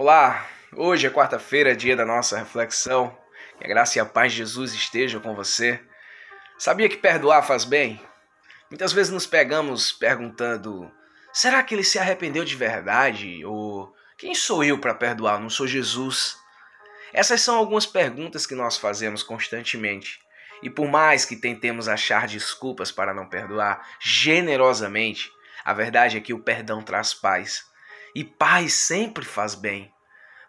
[0.00, 0.46] Olá,
[0.76, 3.18] hoje é quarta-feira, dia da nossa reflexão.
[3.58, 5.82] Que a graça e a paz de Jesus estejam com você.
[6.56, 8.00] Sabia que perdoar faz bem?
[8.70, 10.88] Muitas vezes nos pegamos perguntando:
[11.32, 13.44] será que ele se arrependeu de verdade?
[13.44, 15.40] Ou quem sou eu para perdoar?
[15.40, 16.36] Não sou Jesus?
[17.12, 20.20] Essas são algumas perguntas que nós fazemos constantemente.
[20.62, 25.28] E por mais que tentemos achar desculpas para não perdoar generosamente,
[25.64, 27.67] a verdade é que o perdão traz paz
[28.18, 29.94] e paz sempre faz bem.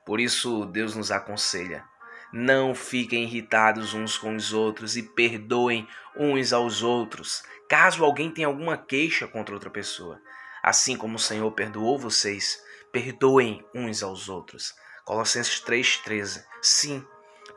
[0.03, 1.85] Por isso, Deus nos aconselha:
[2.33, 5.87] não fiquem irritados uns com os outros e perdoem
[6.17, 10.19] uns aos outros, caso alguém tenha alguma queixa contra outra pessoa.
[10.63, 12.59] Assim como o Senhor perdoou vocês,
[12.91, 14.73] perdoem uns aos outros.
[15.05, 16.43] Colossenses 3,13.
[16.63, 17.05] Sim,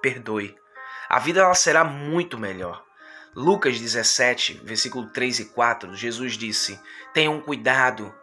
[0.03, 0.55] perdoe.
[1.09, 2.85] A vida ela será muito melhor.
[3.35, 6.79] Lucas 17, versículo 3 e 4, Jesus disse:
[7.15, 8.15] Tenham cuidado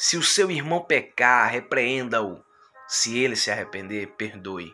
[0.00, 2.40] se o seu irmão pecar, repreenda-o.
[2.86, 4.72] Se ele se arrepender, perdoe.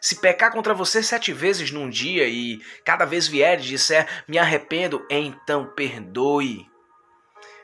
[0.00, 4.38] Se pecar contra você sete vezes num dia e cada vez vier e disser me
[4.38, 6.70] arrependo, então perdoe.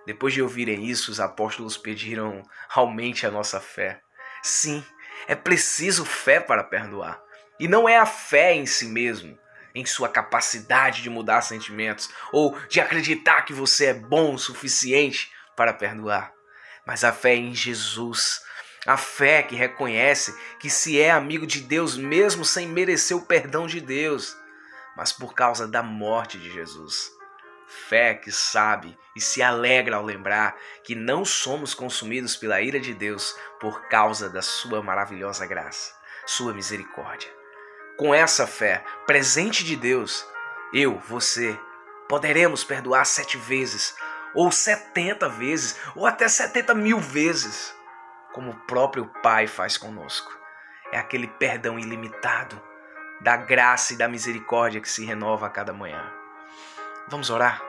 [0.04, 2.42] Depois de ouvirem isso, os apóstolos pediram
[2.74, 4.00] aumente a nossa fé.
[4.42, 4.84] Sim,
[5.28, 7.22] é preciso fé para perdoar.
[7.58, 9.38] E não é a fé em si mesmo,
[9.76, 15.30] em sua capacidade de mudar sentimentos ou de acreditar que você é bom o suficiente
[15.54, 16.35] para perdoar
[16.86, 18.40] mas a fé em Jesus.
[18.86, 23.66] A fé que reconhece que se é amigo de Deus mesmo sem merecer o perdão
[23.66, 24.36] de Deus,
[24.96, 27.10] mas por causa da morte de Jesus.
[27.88, 32.94] Fé que sabe e se alegra ao lembrar que não somos consumidos pela ira de
[32.94, 35.92] Deus por causa da sua maravilhosa graça,
[36.24, 37.28] sua misericórdia.
[37.98, 40.24] Com essa fé, presente de Deus,
[40.72, 41.58] eu, você,
[42.08, 43.96] poderemos perdoar sete vezes
[44.36, 47.74] ou 70 vezes, ou até 70 mil vezes,
[48.32, 50.30] como o próprio Pai faz conosco.
[50.92, 52.62] É aquele perdão ilimitado,
[53.22, 56.12] da graça e da misericórdia que se renova a cada manhã.
[57.08, 57.62] Vamos orar?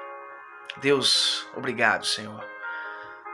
[0.77, 2.43] Deus, obrigado, Senhor.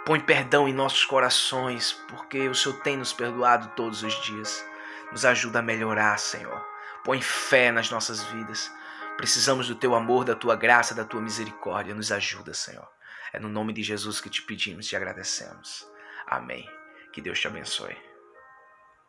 [0.06, 4.64] Põe perdão em nossos corações, porque o Senhor tem nos perdoado todos os dias.
[5.12, 6.64] Nos ajuda a melhorar, Senhor.
[7.04, 8.72] Põe fé nas nossas vidas.
[9.18, 11.96] Precisamos do teu amor, da tua graça, da tua misericórdia.
[11.96, 12.88] Nos ajuda, Senhor.
[13.32, 15.88] É no nome de Jesus que te pedimos e agradecemos.
[16.26, 16.70] Amém.
[17.12, 18.13] Que Deus te abençoe.